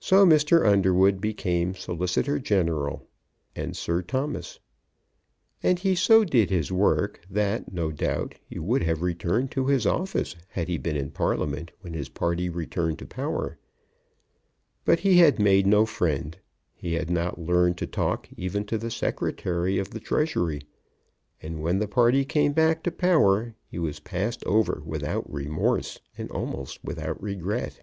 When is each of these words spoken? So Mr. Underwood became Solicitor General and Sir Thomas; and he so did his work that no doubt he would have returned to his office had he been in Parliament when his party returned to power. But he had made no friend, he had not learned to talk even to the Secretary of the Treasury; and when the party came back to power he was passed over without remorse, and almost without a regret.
So 0.00 0.24
Mr. 0.24 0.66
Underwood 0.66 1.20
became 1.20 1.74
Solicitor 1.74 2.38
General 2.38 3.06
and 3.54 3.76
Sir 3.76 4.00
Thomas; 4.00 4.58
and 5.62 5.78
he 5.78 5.94
so 5.94 6.24
did 6.24 6.48
his 6.48 6.72
work 6.72 7.20
that 7.28 7.70
no 7.70 7.92
doubt 7.92 8.36
he 8.48 8.58
would 8.58 8.82
have 8.84 9.02
returned 9.02 9.50
to 9.50 9.66
his 9.66 9.84
office 9.84 10.34
had 10.48 10.68
he 10.68 10.78
been 10.78 10.96
in 10.96 11.10
Parliament 11.10 11.72
when 11.82 11.92
his 11.92 12.08
party 12.08 12.48
returned 12.48 12.98
to 13.00 13.06
power. 13.06 13.58
But 14.86 15.00
he 15.00 15.18
had 15.18 15.38
made 15.38 15.66
no 15.66 15.84
friend, 15.84 16.38
he 16.74 16.94
had 16.94 17.10
not 17.10 17.38
learned 17.38 17.76
to 17.80 17.86
talk 17.86 18.30
even 18.38 18.64
to 18.64 18.78
the 18.78 18.90
Secretary 18.90 19.76
of 19.78 19.90
the 19.90 20.00
Treasury; 20.00 20.62
and 21.42 21.60
when 21.60 21.80
the 21.80 21.86
party 21.86 22.24
came 22.24 22.52
back 22.54 22.82
to 22.84 22.90
power 22.90 23.54
he 23.70 23.78
was 23.78 24.00
passed 24.00 24.42
over 24.46 24.80
without 24.86 25.30
remorse, 25.30 26.00
and 26.16 26.30
almost 26.30 26.82
without 26.82 27.18
a 27.18 27.22
regret. 27.22 27.82